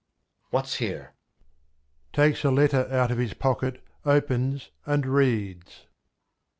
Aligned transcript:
What's 0.49 0.77
here? 0.77 1.13
\Takes 2.11 2.43
a 2.43 2.49
Letter 2.49 2.87
out 2.91 3.11
of 3.11 3.19
his 3.19 3.35
Pocket; 3.35 3.83
opens, 4.03 4.71
and 4.83 5.05
reads. 5.05 5.85